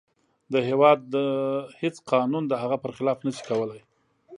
د 0.53 0.55
هیواد 0.67 1.01
هیڅ 1.81 1.95
قانون 2.11 2.43
د 2.47 2.53
هغه 2.61 2.77
پر 2.83 2.91
خلاف 2.97 3.19
نشي 3.25 3.43
کولی. 3.49 3.81